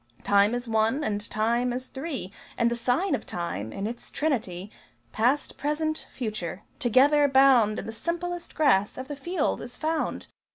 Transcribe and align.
Time 0.23 0.55
is 0.55 0.67
one, 0.67 1.03
and 1.03 1.29
Time 1.29 1.71
is 1.71 1.85
three: 1.85 2.31
And 2.57 2.71
the 2.71 2.75
sign 2.75 3.13
of 3.13 3.27
Time, 3.27 3.71
in 3.71 3.85
its 3.85 4.09
Trinity 4.09 4.71
Past, 5.11 5.59
Present, 5.59 6.07
Future, 6.11 6.63
together 6.79 7.27
bound 7.27 7.77
In 7.77 7.85
the 7.85 7.91
simplest 7.91 8.55
grass 8.55 8.97
of 8.97 9.07
the 9.07 9.15
field 9.15 9.61
is 9.61 9.75
found! 9.75 10.25